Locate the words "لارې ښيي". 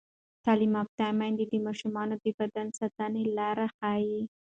3.37-4.21